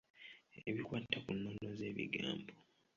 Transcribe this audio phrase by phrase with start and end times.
[0.69, 2.53] Ebikwata ku nnono z'ebigambo.